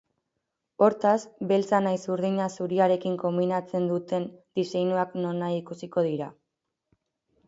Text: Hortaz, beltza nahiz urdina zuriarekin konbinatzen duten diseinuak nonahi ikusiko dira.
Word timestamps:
Hortaz, 0.83 1.17
beltza 1.49 1.81
nahiz 1.87 1.99
urdina 2.15 2.47
zuriarekin 2.57 3.17
konbinatzen 3.23 3.85
duten 3.91 4.25
diseinuak 4.61 5.13
nonahi 5.27 5.59
ikusiko 5.61 6.05
dira. 6.09 6.31